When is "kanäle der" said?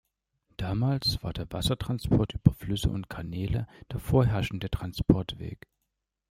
3.07-3.99